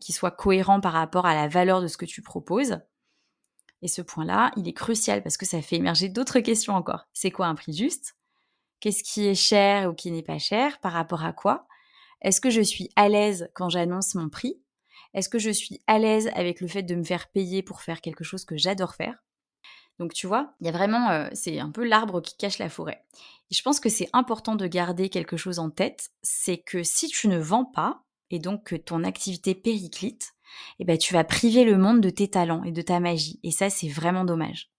qui 0.00 0.12
soient 0.12 0.30
cohérents 0.30 0.80
par 0.80 0.92
rapport 0.92 1.26
à 1.26 1.35
la 1.35 1.49
valeur 1.49 1.80
de 1.83 1.88
ce 1.88 1.97
que 1.97 2.04
tu 2.04 2.23
proposes. 2.23 2.78
Et 3.83 3.88
ce 3.88 4.02
point-là, 4.02 4.52
il 4.56 4.68
est 4.68 4.73
crucial 4.73 5.23
parce 5.23 5.37
que 5.37 5.44
ça 5.44 5.61
fait 5.61 5.76
émerger 5.76 6.09
d'autres 6.09 6.40
questions 6.40 6.75
encore. 6.75 7.06
C'est 7.12 7.30
quoi 7.30 7.47
un 7.47 7.54
prix 7.54 7.73
juste? 7.73 8.16
Qu'est-ce 8.80 9.02
qui 9.02 9.26
est 9.26 9.35
cher 9.35 9.90
ou 9.90 9.94
qui 9.94 10.11
n'est 10.11 10.23
pas 10.23 10.38
cher 10.38 10.78
Par 10.80 10.92
rapport 10.92 11.25
à 11.25 11.33
quoi? 11.33 11.66
Est-ce 12.23 12.40
que 12.40 12.50
je 12.50 12.62
suis 12.62 12.88
à 12.97 13.09
l'aise 13.09 13.50
quand 13.54 13.68
j'annonce 13.68 14.14
mon 14.14 14.30
prix? 14.30 14.61
Est-ce 15.12 15.28
que 15.28 15.38
je 15.38 15.50
suis 15.50 15.83
à 15.87 15.99
l'aise 15.99 16.30
avec 16.35 16.61
le 16.61 16.66
fait 16.66 16.83
de 16.83 16.94
me 16.94 17.04
faire 17.04 17.28
payer 17.30 17.62
pour 17.62 17.83
faire 17.83 18.00
quelque 18.00 18.25
chose 18.25 18.44
que 18.44 18.56
j'adore 18.56 18.94
faire? 18.94 19.23
Donc 19.99 20.12
tu 20.12 20.26
vois, 20.26 20.54
il 20.61 20.66
y 20.66 20.68
a 20.68 20.73
vraiment, 20.73 21.11
euh, 21.11 21.28
c'est 21.35 21.61
un 21.61 21.71
peu 21.71 21.85
l'arbre 21.85 22.21
qui 22.21 22.37
cache 22.37 22.59
la 22.59 22.68
forêt. 22.68 23.04
Et 23.50 23.54
je 23.54 23.62
pense 23.62 23.78
que 23.78 23.88
c'est 23.88 24.09
important 24.12 24.56
de 24.56 24.66
garder 24.66 25.09
quelque 25.09 25.37
chose 25.37 25.59
en 25.59 25.71
tête, 25.71 26.11
c'est 26.23 26.59
que 26.59 26.83
si 26.83 27.09
tu 27.09 27.28
ne 27.28 27.38
vends 27.38 27.64
pas, 27.64 28.02
et 28.31 28.38
donc 28.38 28.64
que 28.64 28.76
ton 28.76 29.04
activité 29.04 29.54
périclite, 29.54 30.33
eh 30.78 30.85
ben, 30.85 30.99
tu 30.99 31.14
vas 31.14 31.25
priver 31.25 31.64
le 31.64 31.78
monde 31.78 32.00
de 32.00 32.11
tes 32.11 32.28
talents 32.28 32.62
et 32.64 32.73
de 32.73 32.83
ta 32.83 33.00
magie. 33.00 33.40
Et 33.43 33.50
ça, 33.50 33.71
c'est 33.71 33.88
vraiment 33.88 34.25
dommage. 34.25 34.71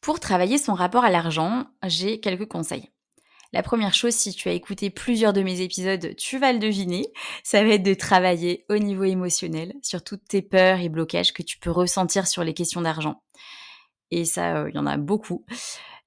Pour 0.00 0.20
travailler 0.20 0.58
son 0.58 0.74
rapport 0.74 1.04
à 1.04 1.10
l'argent, 1.10 1.66
j'ai 1.84 2.20
quelques 2.20 2.48
conseils. 2.48 2.90
La 3.52 3.62
première 3.62 3.94
chose, 3.94 4.14
si 4.14 4.32
tu 4.32 4.48
as 4.48 4.52
écouté 4.52 4.90
plusieurs 4.90 5.32
de 5.32 5.42
mes 5.42 5.60
épisodes, 5.60 6.14
tu 6.16 6.38
vas 6.38 6.52
le 6.52 6.60
deviner, 6.60 7.12
ça 7.42 7.62
va 7.64 7.70
être 7.70 7.82
de 7.82 7.94
travailler 7.94 8.64
au 8.68 8.78
niveau 8.78 9.04
émotionnel 9.04 9.74
sur 9.82 10.04
toutes 10.04 10.24
tes 10.24 10.40
peurs 10.40 10.78
et 10.78 10.88
blocages 10.88 11.32
que 11.32 11.42
tu 11.42 11.58
peux 11.58 11.70
ressentir 11.70 12.28
sur 12.28 12.44
les 12.44 12.54
questions 12.54 12.80
d'argent. 12.80 13.22
Et 14.12 14.24
ça, 14.24 14.56
euh, 14.56 14.70
il 14.70 14.76
y 14.76 14.78
en 14.78 14.86
a 14.86 14.96
beaucoup. 14.96 15.44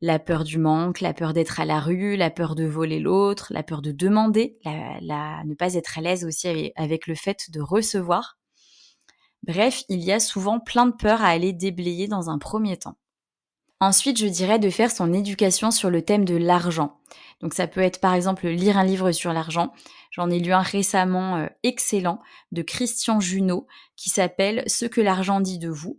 La 0.05 0.19
peur 0.19 0.43
du 0.43 0.57
manque, 0.57 0.99
la 0.99 1.13
peur 1.13 1.31
d'être 1.31 1.61
à 1.61 1.65
la 1.65 1.79
rue, 1.79 2.17
la 2.17 2.29
peur 2.29 2.55
de 2.55 2.65
voler 2.65 2.99
l'autre, 2.99 3.53
la 3.53 3.63
peur 3.63 3.81
de 3.81 3.93
demander, 3.93 4.57
la, 4.65 5.41
ne 5.45 5.53
pas 5.53 5.75
être 5.75 5.97
à 5.97 6.01
l'aise 6.01 6.25
aussi 6.25 6.73
avec 6.75 7.07
le 7.07 7.15
fait 7.15 7.49
de 7.51 7.61
recevoir. 7.61 8.37
Bref, 9.43 9.85
il 9.87 10.03
y 10.03 10.11
a 10.11 10.19
souvent 10.19 10.59
plein 10.59 10.87
de 10.87 10.91
peurs 10.91 11.21
à 11.21 11.27
aller 11.27 11.53
déblayer 11.53 12.09
dans 12.09 12.29
un 12.29 12.37
premier 12.37 12.75
temps. 12.75 12.97
Ensuite, 13.79 14.19
je 14.19 14.27
dirais 14.27 14.59
de 14.59 14.69
faire 14.69 14.91
son 14.91 15.13
éducation 15.13 15.71
sur 15.71 15.89
le 15.89 16.01
thème 16.01 16.25
de 16.25 16.35
l'argent. 16.35 16.99
Donc 17.39 17.53
ça 17.53 17.67
peut 17.67 17.79
être 17.79 18.01
par 18.01 18.13
exemple 18.13 18.49
lire 18.49 18.77
un 18.77 18.83
livre 18.83 19.13
sur 19.13 19.31
l'argent. 19.31 19.71
J'en 20.11 20.29
ai 20.29 20.39
lu 20.39 20.51
un 20.51 20.61
récemment 20.61 21.37
euh, 21.37 21.47
excellent 21.63 22.19
de 22.51 22.61
Christian 22.61 23.21
Junot 23.21 23.67
qui 23.95 24.09
s'appelle 24.09 24.65
Ce 24.67 24.85
que 24.85 24.99
l'argent 24.99 25.39
dit 25.39 25.59
de 25.59 25.69
vous. 25.69 25.97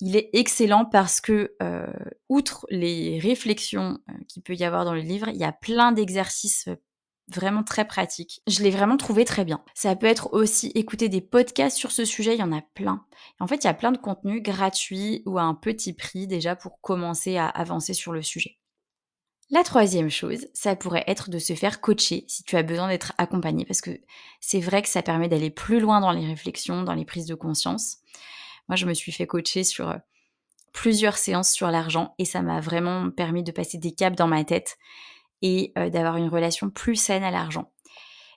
Il 0.00 0.16
est 0.16 0.30
excellent 0.34 0.84
parce 0.84 1.20
que, 1.20 1.54
euh, 1.62 1.86
outre 2.28 2.66
les 2.70 3.18
réflexions 3.18 3.98
euh, 4.10 4.12
qu'il 4.28 4.42
peut 4.42 4.54
y 4.54 4.64
avoir 4.64 4.84
dans 4.84 4.94
le 4.94 5.00
livre, 5.00 5.28
il 5.28 5.36
y 5.36 5.44
a 5.44 5.52
plein 5.52 5.92
d'exercices 5.92 6.68
vraiment 7.28 7.64
très 7.64 7.86
pratiques. 7.86 8.42
Je 8.46 8.62
l'ai 8.62 8.70
vraiment 8.70 8.96
trouvé 8.96 9.24
très 9.24 9.44
bien. 9.44 9.64
Ça 9.74 9.96
peut 9.96 10.06
être 10.06 10.32
aussi 10.32 10.68
écouter 10.74 11.08
des 11.08 11.20
podcasts 11.20 11.76
sur 11.76 11.90
ce 11.90 12.04
sujet, 12.04 12.34
il 12.34 12.40
y 12.40 12.44
en 12.44 12.52
a 12.52 12.62
plein. 12.74 13.04
En 13.40 13.46
fait, 13.46 13.64
il 13.64 13.66
y 13.66 13.70
a 13.70 13.74
plein 13.74 13.92
de 13.92 13.98
contenus 13.98 14.42
gratuits 14.42 15.22
ou 15.26 15.38
à 15.38 15.42
un 15.42 15.54
petit 15.54 15.92
prix 15.92 16.26
déjà 16.26 16.56
pour 16.56 16.80
commencer 16.80 17.36
à 17.36 17.48
avancer 17.48 17.94
sur 17.94 18.12
le 18.12 18.22
sujet. 18.22 18.58
La 19.50 19.62
troisième 19.62 20.10
chose, 20.10 20.48
ça 20.54 20.74
pourrait 20.74 21.04
être 21.06 21.30
de 21.30 21.38
se 21.38 21.52
faire 21.52 21.80
coacher 21.80 22.24
si 22.26 22.42
tu 22.42 22.56
as 22.56 22.64
besoin 22.64 22.88
d'être 22.88 23.12
accompagné, 23.16 23.64
parce 23.64 23.80
que 23.80 24.00
c'est 24.40 24.58
vrai 24.58 24.82
que 24.82 24.88
ça 24.88 25.02
permet 25.02 25.28
d'aller 25.28 25.50
plus 25.50 25.78
loin 25.78 26.00
dans 26.00 26.10
les 26.10 26.26
réflexions, 26.26 26.82
dans 26.82 26.94
les 26.94 27.04
prises 27.04 27.26
de 27.26 27.36
conscience. 27.36 27.98
Moi, 28.68 28.76
je 28.76 28.86
me 28.86 28.94
suis 28.94 29.12
fait 29.12 29.26
coacher 29.26 29.64
sur 29.64 29.90
euh, 29.90 29.96
plusieurs 30.72 31.16
séances 31.16 31.52
sur 31.52 31.70
l'argent 31.70 32.14
et 32.18 32.24
ça 32.24 32.42
m'a 32.42 32.60
vraiment 32.60 33.10
permis 33.10 33.42
de 33.42 33.52
passer 33.52 33.78
des 33.78 33.92
caps 33.92 34.16
dans 34.16 34.26
ma 34.26 34.44
tête 34.44 34.76
et 35.42 35.72
euh, 35.78 35.90
d'avoir 35.90 36.16
une 36.16 36.28
relation 36.28 36.70
plus 36.70 36.96
saine 36.96 37.24
à 37.24 37.30
l'argent. 37.30 37.70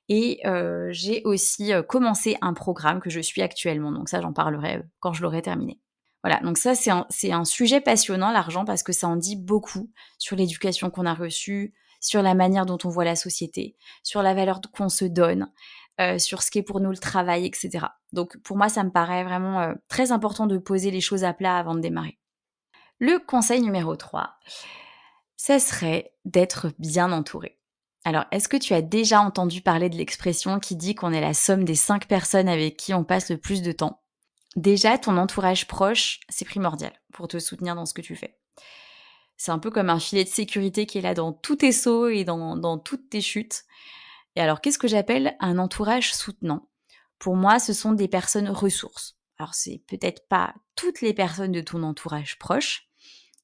Et 0.08 0.42
euh, 0.46 0.88
j'ai 0.92 1.22
aussi 1.24 1.72
commencé 1.88 2.36
un 2.42 2.54
programme 2.54 3.00
que 3.00 3.12
je 3.12 3.20
suis 3.20 3.44
actuellement, 3.44 3.92
donc 3.92 4.10
ça 4.10 4.22
j'en 4.22 4.34
parlerai 4.34 4.82
quand 5.00 5.14
je 5.14 5.22
l'aurai 5.22 5.44
terminé. 5.44 5.80
Voilà, 6.24 6.40
donc 6.42 6.58
ça 6.58 6.74
c'est 6.74 6.90
un, 6.90 7.06
un, 7.32 7.46
sujet 7.46 7.80
passionnant, 7.80 8.32
l'argent, 8.32 8.66
parce 8.66 8.82
que 8.82 8.92
ça 8.92 9.08
en 9.08 9.16
dit 9.16 9.36
beaucoup 9.36 9.92
sur 10.18 10.36
l'éducation 10.36 10.90
qu'on 10.90 11.06
a 11.06 11.14
reçue, 11.14 11.76
sur 12.02 12.22
la 12.22 12.34
manière 12.34 12.66
dont 12.66 12.78
on 12.84 12.90
voit 12.90 13.06
la 13.06 13.16
société, 13.16 13.76
sur 14.04 14.22
la 14.22 14.34
valeur 14.34 14.62
qu'on 14.74 14.90
se 14.90 15.06
donne, 15.06 15.52
euh, 16.00 16.18
sur 16.18 16.42
ce 16.42 16.52
qu'est 16.52 16.64
pour 16.64 16.80
nous 16.80 16.92
le 16.92 16.98
travail, 16.98 17.46
etc. 17.46 17.88
Donc 18.14 18.38
pour 18.38 18.58
moi, 18.58 18.70
ça 18.70 18.84
me 18.84 18.92
paraît 18.92 19.24
vraiment 19.24 19.60
euh, 19.62 19.74
très 19.88 20.12
important 20.12 20.48
de 20.48 20.58
poser 20.58 20.92
les 20.92 21.02
choses 21.02 21.24
à 21.24 21.34
plat 21.34 21.58
avant 21.58 21.76
de 21.76 21.82
démarrer. 21.82 22.20
Le 23.00 23.18
conseil 23.20 23.62
numéro 23.62 23.96
3, 23.96 24.36
ça 25.38 25.60
serait 25.60 26.14
d'être 26.26 26.68
bien 26.80 27.12
entouré. 27.12 27.60
Alors, 28.06 28.26
est-ce 28.32 28.48
que 28.48 28.58
tu 28.58 28.74
as 28.74 28.82
déjà 28.82 29.22
entendu 29.22 29.62
parler 29.62 29.90
de 29.90 29.96
l'expression 29.96 30.60
qui 30.60 30.76
dit 30.76 30.96
qu'on 30.96 31.14
est 31.14 31.22
la 31.22 31.34
somme 31.34 31.64
des 31.64 31.76
cinq 31.76 32.08
personnes 32.08 32.48
avec 32.48 32.78
qui 32.78 32.94
on 32.94 33.04
passe 33.04 33.30
le 33.30 33.38
plus 33.38 33.62
de 33.62 33.72
temps? 33.72 34.02
Déjà, 34.56 34.98
ton 34.98 35.18
entourage 35.18 35.68
proche, 35.68 36.20
c'est 36.30 36.46
primordial 36.46 36.94
pour 37.14 37.28
te 37.28 37.40
soutenir 37.40 37.76
dans 37.76 37.86
ce 37.86 37.94
que 37.94 38.02
tu 38.02 38.16
fais. 38.16 38.38
C'est 39.38 39.52
un 39.52 39.60
peu 39.60 39.72
comme 39.72 39.90
un 39.90 40.00
filet 40.00 40.24
de 40.24 40.30
sécurité 40.30 40.86
qui 40.86 40.98
est 40.98 41.02
là 41.02 41.14
dans 41.14 41.32
tous 41.32 41.58
tes 41.58 41.72
sauts 41.72 42.08
et 42.08 42.26
dans, 42.26 42.78
toutes 42.78 43.10
tes 43.10 43.22
chutes. 43.22 43.64
Et 44.36 44.42
alors, 44.42 44.62
qu'est-ce 44.62 44.80
que 44.80 44.88
j'appelle 44.88 45.36
un 45.40 45.58
entourage 45.58 46.14
soutenant? 46.14 46.70
Pour 47.18 47.36
moi, 47.36 47.60
ce 47.60 47.74
sont 47.74 47.94
des 47.94 48.08
personnes 48.08 48.50
ressources. 48.50 49.18
Alors, 49.38 49.54
c'est 49.54 49.84
peut-être 49.88 50.28
pas 50.28 50.54
toutes 50.76 51.02
les 51.02 51.14
personnes 51.14 51.52
de 51.52 51.62
ton 51.62 51.84
entourage 51.84 52.38
proche 52.40 52.90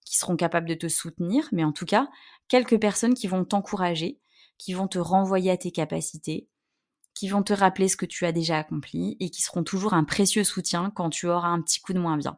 qui 0.06 0.18
seront 0.18 0.36
capables 0.36 0.70
de 0.70 0.76
te 0.76 0.88
soutenir, 0.88 1.48
mais 1.52 1.64
en 1.64 1.72
tout 1.72 1.86
cas, 1.86 2.08
quelques 2.48 2.80
personnes 2.80 3.16
qui 3.16 3.28
vont 3.28 3.44
t'encourager, 3.44 4.20
qui 4.58 4.74
vont 4.74 4.88
te 4.88 5.00
renvoyer 5.00 5.52
à 5.52 5.58
tes 5.58 5.72
capacités, 5.72 6.48
qui 7.14 7.30
vont 7.30 7.44
te 7.44 7.54
rappeler 7.54 7.88
ce 7.88 7.98
que 7.98 8.06
tu 8.06 8.26
as 8.26 8.32
déjà 8.32 8.58
accompli 8.58 9.18
et 9.20 9.30
qui 9.30 9.42
seront 9.42 9.64
toujours 9.64 9.94
un 9.94 10.04
précieux 10.04 10.44
soutien 10.44 10.92
quand 10.94 11.10
tu 11.10 11.28
auras 11.28 11.48
un 11.48 11.62
petit 11.62 11.82
coup 11.82 11.94
de 11.94 12.00
moins 12.00 12.18
bien. 12.18 12.38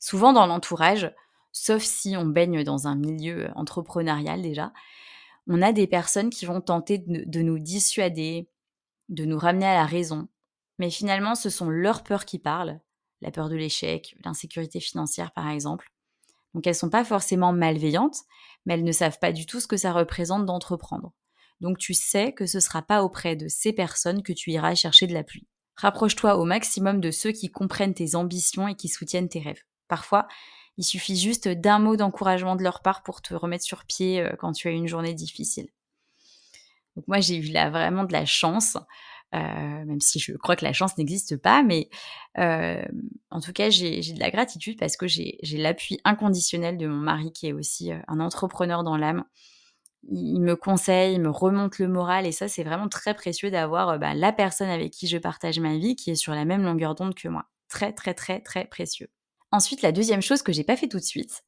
Souvent 0.00 0.32
dans 0.32 0.46
l'entourage, 0.46 1.12
sauf 1.52 1.82
si 1.82 2.16
on 2.16 2.26
baigne 2.26 2.62
dans 2.62 2.86
un 2.86 2.94
milieu 2.94 3.50
entrepreneurial 3.56 4.42
déjà, 4.42 4.72
on 5.46 5.62
a 5.62 5.72
des 5.72 5.86
personnes 5.86 6.30
qui 6.30 6.46
vont 6.46 6.60
tenter 6.60 6.98
de, 6.98 7.42
nous 7.42 7.58
dissuader, 7.58 8.48
de 9.08 9.24
nous 9.24 9.38
ramener 9.38 9.66
à 9.66 9.74
la 9.74 9.86
raison. 9.86 10.28
Mais 10.78 10.90
finalement, 10.90 11.34
ce 11.34 11.50
sont 11.50 11.70
leurs 11.70 12.02
peurs 12.02 12.24
qui 12.24 12.38
parlent, 12.38 12.80
la 13.20 13.30
peur 13.30 13.48
de 13.48 13.56
l'échec, 13.56 14.16
l'insécurité 14.24 14.80
financière 14.80 15.32
par 15.32 15.48
exemple. 15.48 15.90
Donc 16.54 16.66
elles 16.66 16.72
ne 16.72 16.78
sont 16.78 16.90
pas 16.90 17.04
forcément 17.04 17.52
malveillantes, 17.52 18.18
mais 18.64 18.74
elles 18.74 18.84
ne 18.84 18.92
savent 18.92 19.18
pas 19.18 19.32
du 19.32 19.46
tout 19.46 19.60
ce 19.60 19.66
que 19.66 19.76
ça 19.76 19.92
représente 19.92 20.46
d'entreprendre. 20.46 21.12
Donc 21.60 21.78
tu 21.78 21.94
sais 21.94 22.32
que 22.32 22.46
ce 22.46 22.60
sera 22.60 22.82
pas 22.82 23.02
auprès 23.02 23.36
de 23.36 23.48
ces 23.48 23.72
personnes 23.72 24.22
que 24.22 24.32
tu 24.32 24.50
iras 24.50 24.74
chercher 24.74 25.06
de 25.06 25.14
l'appui. 25.14 25.46
Rapproche-toi 25.76 26.36
au 26.36 26.44
maximum 26.44 27.00
de 27.00 27.10
ceux 27.10 27.32
qui 27.32 27.50
comprennent 27.50 27.94
tes 27.94 28.14
ambitions 28.14 28.68
et 28.68 28.74
qui 28.74 28.88
soutiennent 28.88 29.28
tes 29.28 29.40
rêves. 29.40 29.62
Parfois, 29.88 30.26
il 30.78 30.84
suffit 30.84 31.16
juste 31.16 31.48
d'un 31.48 31.78
mot 31.78 31.96
d'encouragement 31.96 32.56
de 32.56 32.62
leur 32.62 32.82
part 32.82 33.02
pour 33.02 33.22
te 33.22 33.34
remettre 33.34 33.64
sur 33.64 33.84
pied 33.84 34.20
euh, 34.20 34.32
quand 34.38 34.52
tu 34.52 34.68
as 34.68 34.72
une 34.72 34.86
journée 34.88 35.14
difficile. 35.14 35.68
Donc 36.96 37.08
moi, 37.08 37.20
j'ai 37.20 37.36
eu 37.36 37.52
là 37.52 37.70
vraiment 37.70 38.04
de 38.04 38.12
la 38.12 38.24
chance, 38.24 38.76
euh, 39.34 39.38
même 39.38 40.00
si 40.00 40.18
je 40.18 40.32
crois 40.32 40.56
que 40.56 40.64
la 40.64 40.72
chance 40.72 40.96
n'existe 40.96 41.36
pas, 41.36 41.62
mais 41.62 41.90
euh, 42.38 42.82
en 43.30 43.40
tout 43.40 43.52
cas, 43.52 43.70
j'ai 43.70 44.00
de 44.00 44.20
la 44.20 44.30
gratitude 44.30 44.78
parce 44.78 44.96
que 44.96 45.06
j'ai 45.06 45.38
l'appui 45.58 46.00
inconditionnel 46.04 46.78
de 46.78 46.86
mon 46.86 46.96
mari 46.96 47.32
qui 47.32 47.48
est 47.48 47.52
aussi 47.52 47.92
un 47.92 48.20
entrepreneur 48.20 48.82
dans 48.82 48.96
l'âme 48.96 49.24
il 50.08 50.40
me 50.40 50.54
conseille, 50.54 51.14
il 51.14 51.20
me 51.20 51.30
remonte 51.30 51.78
le 51.78 51.88
moral 51.88 52.26
et 52.26 52.32
ça 52.32 52.46
c'est 52.46 52.62
vraiment 52.62 52.88
très 52.88 53.14
précieux 53.14 53.50
d'avoir 53.50 53.98
bah, 53.98 54.14
la 54.14 54.32
personne 54.32 54.68
avec 54.68 54.92
qui 54.92 55.08
je 55.08 55.18
partage 55.18 55.58
ma 55.58 55.76
vie 55.76 55.96
qui 55.96 56.10
est 56.10 56.14
sur 56.14 56.32
la 56.32 56.44
même 56.44 56.62
longueur 56.62 56.94
d'onde 56.94 57.14
que 57.14 57.28
moi. 57.28 57.46
Très 57.68 57.92
très 57.92 58.14
très 58.14 58.40
très 58.40 58.66
précieux. 58.66 59.08
Ensuite, 59.56 59.80
la 59.80 59.90
deuxième 59.90 60.20
chose 60.20 60.42
que 60.42 60.52
j'ai 60.52 60.64
pas 60.64 60.76
fait 60.76 60.86
tout 60.86 60.98
de 60.98 61.02
suite 61.02 61.42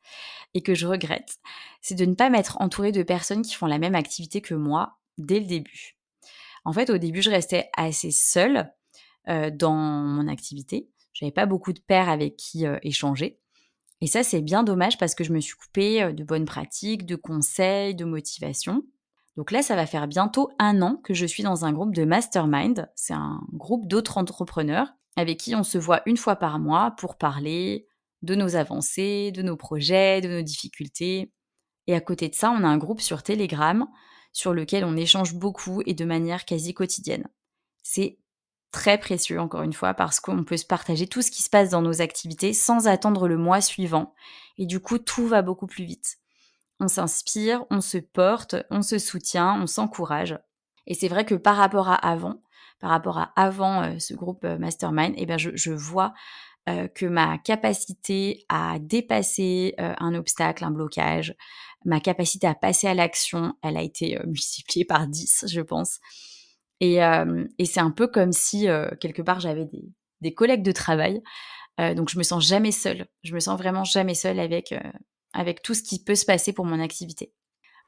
et 0.55 0.63
que 0.63 0.75
je 0.75 0.87
regrette, 0.87 1.37
c'est 1.83 1.95
de 1.95 2.07
ne 2.07 2.15
pas 2.15 2.31
m'être 2.31 2.57
entourée 2.59 2.91
de 2.91 3.03
personnes 3.03 3.43
qui 3.43 3.53
font 3.55 3.67
la 3.67 3.77
même 3.77 3.95
activité 3.95 4.41
que 4.41 4.55
moi 4.55 4.99
dès 5.19 5.41
le 5.41 5.45
début. 5.45 5.99
En 6.65 6.73
fait, 6.73 6.89
au 6.89 6.97
début, 6.97 7.21
je 7.21 7.29
restais 7.29 7.69
assez 7.77 8.11
seule 8.11 8.73
euh, 9.29 9.51
dans 9.51 9.75
mon 9.75 10.27
activité. 10.27 10.89
J'avais 11.13 11.33
pas 11.33 11.45
beaucoup 11.45 11.75
de 11.75 11.81
pairs 11.81 12.09
avec 12.09 12.39
qui 12.39 12.67
euh, 12.67 12.79
échanger. 12.83 13.41
Et 14.01 14.07
ça, 14.07 14.23
c'est 14.23 14.41
bien 14.41 14.63
dommage 14.63 14.97
parce 14.97 15.15
que 15.15 15.23
je 15.23 15.35
me 15.35 15.41
suis 15.41 15.57
coupée 15.57 16.11
de 16.15 16.25
bonnes 16.25 16.47
pratiques, 16.47 17.05
de 17.05 17.15
conseils, 17.15 17.95
de 17.95 18.07
motivation. 18.07 18.85
Donc 19.37 19.51
là, 19.51 19.61
ça 19.61 19.77
va 19.77 19.85
faire 19.85 20.09
bientôt 20.09 20.49
un 20.59 20.81
an 20.81 20.97
que 20.97 21.13
je 21.13 21.27
suis 21.27 21.43
dans 21.43 21.67
un 21.67 21.75
groupe 21.75 21.95
de 21.95 22.07
mastermind. 22.07 22.91
C'est 22.95 23.13
un 23.13 23.43
groupe 23.53 23.87
d'autres 23.87 24.17
entrepreneurs 24.17 24.95
avec 25.17 25.39
qui 25.39 25.55
on 25.55 25.63
se 25.63 25.77
voit 25.77 26.01
une 26.07 26.17
fois 26.17 26.37
par 26.37 26.59
mois 26.59 26.93
pour 26.93 27.19
parler 27.19 27.88
de 28.23 28.35
nos 28.35 28.57
avancées, 28.57 29.33
de 29.33 29.43
nos 29.43 29.57
projets, 29.57 30.21
de 30.21 30.29
nos 30.29 30.43
difficultés. 30.43 31.33
Et 31.87 31.95
à 31.95 32.01
côté 32.01 32.29
de 32.29 32.35
ça, 32.35 32.51
on 32.51 32.65
a 32.65 32.69
un 32.69 32.79
groupe 32.79 33.01
sur 33.01 33.23
Telegram 33.23 33.87
sur 34.33 34.53
lequel 34.55 34.85
on 34.85 34.97
échange 34.97 35.35
beaucoup 35.35 35.83
et 35.87 35.95
de 35.95 36.05
manière 36.05 36.45
quasi 36.45 36.75
quotidienne. 36.75 37.29
C'est 37.83 38.19
très 38.71 38.99
précieux, 38.99 39.41
encore 39.41 39.63
une 39.63 39.73
fois, 39.73 39.95
parce 39.95 40.21
qu'on 40.21 40.45
peut 40.45 40.57
se 40.57 40.67
partager 40.67 41.07
tout 41.07 41.23
ce 41.23 41.31
qui 41.31 41.43
se 41.43 41.51
passe 41.51 41.71
dans 41.71 41.83
nos 41.83 42.03
activités 42.03 42.53
sans 42.53 42.87
attendre 42.87 43.27
le 43.27 43.39
mois 43.39 43.61
suivant. 43.61 44.15
Et 44.59 44.67
du 44.67 44.81
coup, 44.81 44.99
tout 44.99 45.27
va 45.27 45.43
beaucoup 45.43 45.67
plus 45.67 45.85
vite. 45.85 46.19
On 46.81 46.89
s'inspire, 46.89 47.65
on 47.71 47.81
se 47.81 47.99
porte, 47.99 48.55
on 48.71 48.83
se 48.83 48.99
soutient, 48.99 49.61
on 49.61 49.67
s'encourage. 49.67 50.39
Et 50.87 50.95
c'est 50.95 51.09
vrai 51.09 51.25
que 51.25 51.35
par 51.35 51.57
rapport 51.57 51.89
à 51.89 51.95
avant, 51.95 52.41
par 52.81 52.91
rapport 52.91 53.19
à 53.19 53.33
avant 53.37 53.83
euh, 53.83 53.99
ce 53.99 54.15
groupe 54.15 54.45
euh, 54.45 54.59
Mastermind, 54.59 55.15
eh 55.17 55.27
bien 55.27 55.37
je, 55.39 55.71
vois 55.73 56.15
euh, 56.69 56.89
que 56.89 57.07
ma 57.07 57.39
capacité 57.39 58.45
à 58.49 58.79
dépasser 58.79 59.75
un 59.79 60.15
obstacle, 60.15 60.65
un 60.65 60.71
blocage, 60.71 61.35
ma 61.85 62.01
capacité 62.01 62.47
à 62.47 62.55
passer 62.55 62.87
à 62.87 62.95
l'action, 62.95 63.55
elle 63.63 63.77
a 63.77 63.83
été 63.83 64.19
multipliée 64.27 64.85
par 64.85 65.07
10, 65.07 65.47
je 65.49 65.61
pense. 65.61 65.99
Et, 66.81 67.01
c'est 67.65 67.81
un 67.81 67.91
peu 67.91 68.07
comme 68.07 68.33
si, 68.33 68.67
quelque 69.01 69.23
part, 69.23 69.41
j'avais 69.41 69.69
des, 70.21 70.35
collègues 70.35 70.63
de 70.63 70.73
travail. 70.73 71.23
donc, 71.79 72.09
je 72.09 72.19
me 72.19 72.23
sens 72.23 72.47
jamais 72.47 72.73
seule. 72.73 73.07
Je 73.25 73.35
me 73.35 73.41
sens 73.41 73.59
vraiment 73.59 73.85
jamais 73.85 74.15
seule 74.15 74.39
avec, 74.39 74.75
avec 75.33 75.63
tout 75.63 75.75
ce 75.75 75.83
qui 75.83 76.03
peut 76.03 76.15
se 76.15 76.25
passer 76.25 76.53
pour 76.53 76.67
mon 76.67 76.81
activité. 76.81 77.33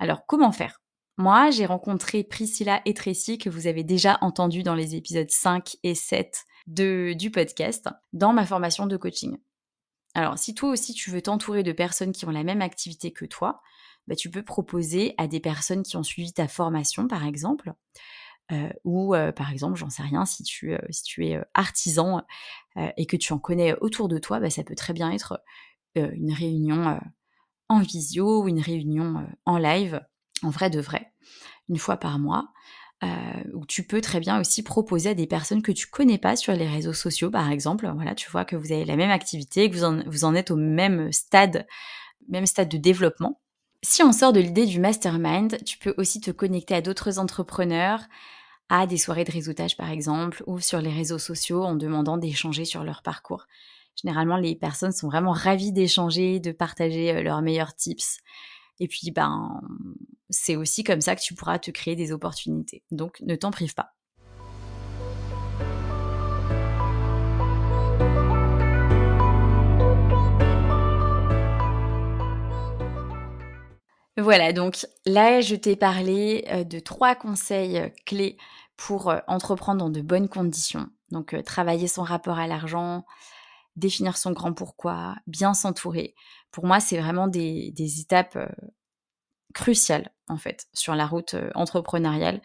Alors, 0.00 0.26
comment 0.26 0.52
faire? 0.52 0.80
Moi, 1.20 1.50
j'ai 1.50 1.66
rencontré 1.66 2.24
Priscilla 2.24 2.80
et 2.86 2.94
Tracy, 2.94 3.36
que 3.36 3.50
vous 3.50 3.66
avez 3.66 3.84
déjà 3.84 4.16
entendu 4.22 4.62
dans 4.62 4.74
les 4.74 4.94
épisodes 4.96 5.30
5 5.30 5.76
et 5.82 5.94
7 5.94 6.46
de, 6.66 7.12
du 7.12 7.30
podcast, 7.30 7.90
dans 8.14 8.32
ma 8.32 8.46
formation 8.46 8.86
de 8.86 8.96
coaching. 8.96 9.36
Alors, 10.14 10.38
si 10.38 10.54
toi 10.54 10.70
aussi 10.70 10.94
tu 10.94 11.10
veux 11.10 11.20
t'entourer 11.20 11.62
de 11.62 11.72
personnes 11.72 12.12
qui 12.12 12.24
ont 12.24 12.30
la 12.30 12.42
même 12.42 12.62
activité 12.62 13.12
que 13.12 13.26
toi, 13.26 13.60
bah, 14.06 14.16
tu 14.16 14.30
peux 14.30 14.42
proposer 14.42 15.12
à 15.18 15.26
des 15.26 15.40
personnes 15.40 15.82
qui 15.82 15.98
ont 15.98 16.02
suivi 16.02 16.32
ta 16.32 16.48
formation, 16.48 17.06
par 17.06 17.26
exemple, 17.26 17.74
euh, 18.50 18.70
ou 18.84 19.14
euh, 19.14 19.30
par 19.30 19.52
exemple, 19.52 19.76
j'en 19.76 19.90
sais 19.90 20.02
rien, 20.02 20.24
si 20.24 20.42
tu, 20.42 20.72
euh, 20.72 20.78
es 21.18 21.38
artisan 21.52 22.22
et 22.96 23.04
que 23.04 23.18
tu 23.18 23.34
en 23.34 23.38
connais 23.38 23.74
autour 23.82 24.08
de 24.08 24.16
toi, 24.16 24.40
bah, 24.40 24.48
ça 24.48 24.64
peut 24.64 24.74
très 24.74 24.94
bien 24.94 25.10
être 25.10 25.42
une 25.96 26.32
réunion 26.32 26.98
en 27.68 27.80
visio 27.80 28.42
ou 28.42 28.48
une 28.48 28.60
réunion 28.60 29.26
en 29.44 29.58
live, 29.58 30.00
en 30.42 30.50
vrai 30.50 30.70
de 30.70 30.80
vrai, 30.80 31.12
une 31.68 31.78
fois 31.78 31.96
par 31.96 32.18
mois. 32.18 32.48
où 33.54 33.64
tu 33.66 33.84
peux 33.86 34.00
très 34.00 34.20
bien 34.20 34.38
aussi 34.40 34.62
proposer 34.62 35.10
à 35.10 35.14
des 35.14 35.26
personnes 35.26 35.62
que 35.62 35.72
tu 35.72 35.86
connais 35.86 36.18
pas 36.18 36.36
sur 36.36 36.52
les 36.52 36.68
réseaux 36.68 36.92
sociaux, 36.92 37.30
par 37.30 37.50
exemple. 37.50 37.90
Voilà, 37.94 38.14
tu 38.14 38.30
vois 38.30 38.44
que 38.44 38.56
vous 38.56 38.72
avez 38.72 38.84
la 38.84 38.96
même 38.96 39.10
activité, 39.10 39.70
que 39.70 39.76
vous 39.76 39.84
en, 39.84 40.02
vous 40.06 40.24
en 40.24 40.34
êtes 40.34 40.50
au 40.50 40.56
même 40.56 41.10
stade 41.12 41.66
même 42.30 42.46
stade 42.46 42.68
de 42.68 42.78
développement. 42.78 43.40
Si 43.82 44.02
on 44.02 44.12
sort 44.12 44.32
de 44.32 44.40
l'idée 44.40 44.66
du 44.66 44.78
mastermind, 44.78 45.62
tu 45.64 45.78
peux 45.78 45.94
aussi 45.96 46.20
te 46.20 46.30
connecter 46.30 46.74
à 46.74 46.80
d'autres 46.80 47.18
entrepreneurs, 47.18 48.02
à 48.68 48.86
des 48.86 48.98
soirées 48.98 49.24
de 49.24 49.32
réseautage 49.32 49.76
par 49.76 49.90
exemple, 49.90 50.42
ou 50.46 50.60
sur 50.60 50.80
les 50.80 50.92
réseaux 50.92 51.18
sociaux 51.18 51.64
en 51.64 51.74
demandant 51.74 52.18
d'échanger 52.18 52.64
sur 52.64 52.84
leur 52.84 53.02
parcours. 53.02 53.46
Généralement, 53.96 54.36
les 54.36 54.54
personnes 54.54 54.92
sont 54.92 55.08
vraiment 55.08 55.32
ravies 55.32 55.72
d'échanger, 55.72 56.40
de 56.40 56.52
partager 56.52 57.10
euh, 57.10 57.22
leurs 57.22 57.42
meilleurs 57.42 57.74
tips. 57.74 58.18
Et 58.78 58.88
puis, 58.88 59.10
ben, 59.10 59.60
c'est 60.30 60.56
aussi 60.56 60.84
comme 60.84 61.00
ça 61.00 61.16
que 61.16 61.20
tu 61.20 61.34
pourras 61.34 61.58
te 61.58 61.70
créer 61.70 61.96
des 61.96 62.12
opportunités. 62.12 62.82
Donc, 62.90 63.20
ne 63.20 63.34
t'en 63.36 63.50
prive 63.50 63.74
pas. 63.74 63.92
Voilà, 74.16 74.52
donc 74.52 74.86
là, 75.06 75.40
je 75.40 75.54
t'ai 75.56 75.76
parlé 75.76 76.44
euh, 76.48 76.64
de 76.64 76.78
trois 76.78 77.14
conseils 77.14 77.78
euh, 77.78 77.88
clés 78.04 78.36
pour 78.76 79.14
entreprendre 79.26 79.80
dans 79.80 79.90
de 79.90 80.00
bonnes 80.00 80.28
conditions. 80.28 80.88
Donc, 81.10 81.36
travailler 81.44 81.86
son 81.86 82.02
rapport 82.02 82.38
à 82.38 82.46
l'argent, 82.46 83.04
définir 83.76 84.16
son 84.16 84.32
grand 84.32 84.52
pourquoi, 84.52 85.16
bien 85.26 85.54
s'entourer. 85.54 86.14
Pour 86.50 86.66
moi, 86.66 86.80
c'est 86.80 86.98
vraiment 86.98 87.28
des, 87.28 87.72
étapes 88.00 88.36
euh, 88.36 88.48
cruciales, 89.54 90.10
en 90.30 90.36
fait, 90.36 90.66
sur 90.72 90.94
la 90.94 91.06
route 91.06 91.34
euh, 91.34 91.50
entrepreneuriale 91.54 92.40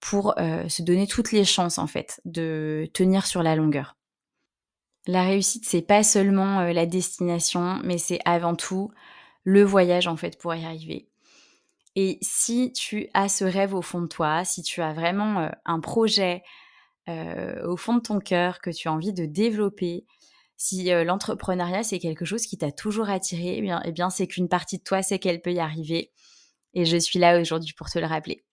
pour 0.00 0.38
euh, 0.38 0.68
se 0.68 0.82
donner 0.82 1.06
toutes 1.06 1.32
les 1.32 1.44
chances, 1.44 1.78
en 1.78 1.86
fait, 1.86 2.20
de 2.24 2.88
tenir 2.92 3.26
sur 3.26 3.42
la 3.42 3.56
longueur. 3.56 3.96
La 5.06 5.24
réussite, 5.24 5.64
c'est 5.66 5.82
pas 5.82 6.02
seulement 6.02 6.62
la 6.62 6.86
destination, 6.86 7.80
mais 7.82 7.98
c'est 7.98 8.20
avant 8.24 8.54
tout 8.54 8.92
le 9.44 9.64
voyage, 9.64 10.06
en 10.06 10.16
fait, 10.16 10.38
pour 10.38 10.54
y 10.54 10.64
arriver. 10.64 11.08
Et 11.96 12.18
si 12.22 12.72
tu 12.72 13.08
as 13.12 13.28
ce 13.28 13.44
rêve 13.44 13.74
au 13.74 13.82
fond 13.82 14.00
de 14.00 14.06
toi, 14.06 14.44
si 14.44 14.62
tu 14.62 14.80
as 14.80 14.92
vraiment 14.92 15.50
un 15.64 15.80
projet 15.80 16.42
au 17.08 17.76
fond 17.76 17.96
de 17.96 18.00
ton 18.00 18.20
cœur 18.20 18.60
que 18.60 18.70
tu 18.70 18.86
as 18.86 18.92
envie 18.92 19.12
de 19.12 19.26
développer, 19.26 20.06
si 20.56 20.84
l'entrepreneuriat, 20.84 21.82
c'est 21.82 21.98
quelque 21.98 22.24
chose 22.24 22.46
qui 22.46 22.56
t'a 22.56 22.70
toujours 22.70 23.10
attiré, 23.10 23.56
eh 23.58 23.60
bien, 23.60 23.82
eh 23.84 23.90
bien 23.90 24.08
c'est 24.08 24.28
qu'une 24.28 24.48
partie 24.48 24.78
de 24.78 24.84
toi 24.84 25.02
sait 25.02 25.18
qu'elle 25.18 25.42
peut 25.42 25.52
y 25.52 25.58
arriver. 25.58 26.12
Et 26.74 26.84
je 26.84 26.96
suis 26.96 27.18
là 27.18 27.40
aujourd'hui 27.40 27.72
pour 27.76 27.90
te 27.90 27.98
le 27.98 28.06
rappeler. 28.06 28.44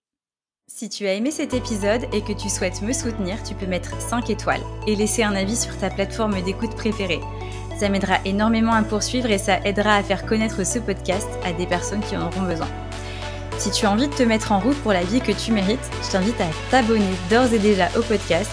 Si 0.68 0.88
tu 0.88 1.06
as 1.08 1.14
aimé 1.14 1.32
cet 1.32 1.52
épisode 1.52 2.06
et 2.12 2.22
que 2.22 2.32
tu 2.32 2.48
souhaites 2.48 2.80
me 2.82 2.92
soutenir, 2.92 3.42
tu 3.42 3.54
peux 3.54 3.66
mettre 3.66 4.00
5 4.00 4.30
étoiles 4.30 4.62
et 4.86 4.94
laisser 4.94 5.24
un 5.24 5.34
avis 5.34 5.56
sur 5.56 5.76
ta 5.76 5.90
plateforme 5.90 6.40
d'écoute 6.42 6.76
préférée. 6.76 7.20
Ça 7.78 7.88
m'aidera 7.88 8.18
énormément 8.24 8.72
à 8.72 8.82
poursuivre 8.82 9.30
et 9.30 9.38
ça 9.38 9.58
aidera 9.64 9.96
à 9.96 10.02
faire 10.02 10.24
connaître 10.26 10.64
ce 10.64 10.78
podcast 10.78 11.28
à 11.44 11.52
des 11.52 11.66
personnes 11.66 12.04
qui 12.04 12.16
en 12.16 12.28
auront 12.28 12.42
besoin. 12.42 12.68
Si 13.58 13.70
tu 13.70 13.84
as 13.84 13.90
envie 13.90 14.08
de 14.08 14.14
te 14.14 14.22
mettre 14.22 14.52
en 14.52 14.60
route 14.60 14.80
pour 14.82 14.92
la 14.92 15.02
vie 15.02 15.20
que 15.20 15.32
tu 15.32 15.50
mérites, 15.50 15.90
je 16.02 16.12
t'invite 16.12 16.40
à 16.40 16.48
t'abonner 16.70 17.14
d'ores 17.30 17.52
et 17.52 17.58
déjà 17.58 17.88
au 17.98 18.02
podcast 18.02 18.50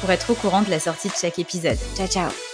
pour 0.00 0.10
être 0.10 0.30
au 0.30 0.34
courant 0.34 0.62
de 0.62 0.70
la 0.70 0.80
sortie 0.80 1.08
de 1.08 1.14
chaque 1.14 1.38
épisode. 1.38 1.78
Ciao 1.96 2.08
ciao 2.08 2.47